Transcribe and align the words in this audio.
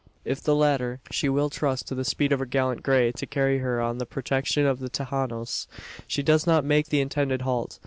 If 0.25 0.41
the 0.41 0.55
latter, 0.55 0.99
she 1.11 1.29
will 1.29 1.51
trust 1.51 1.87
to 1.87 1.93
the 1.93 2.03
speed 2.03 2.31
of 2.31 2.39
her 2.39 2.47
gallant 2.47 2.81
grey 2.81 3.11
to 3.11 3.25
carry 3.27 3.59
her 3.59 3.79
on 3.79 3.97
to 3.97 3.99
the 3.99 4.05
protection 4.07 4.65
of 4.65 4.79
the 4.79 4.89
"Tejanos." 4.89 5.67
She 6.07 6.23
does 6.23 6.47
not 6.47 6.65
make 6.65 6.87
the 6.87 7.01
intended 7.01 7.43
halt. 7.43 7.77